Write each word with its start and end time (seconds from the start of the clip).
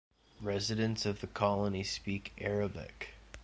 Residents 0.41 1.05
of 1.05 1.21
the 1.21 1.27
Colony 1.27 1.83
speak 1.83 2.33
Arabic. 2.39 3.09